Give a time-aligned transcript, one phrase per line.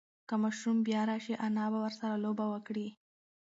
[0.27, 2.87] که ماشوم بیا راشي، انا به ورسره لوبه وکړي.